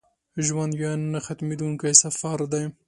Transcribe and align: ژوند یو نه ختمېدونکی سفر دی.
ژوند 0.45 0.71
یو 0.83 0.93
نه 1.13 1.19
ختمېدونکی 1.25 1.93
سفر 2.03 2.37
دی. 2.51 2.63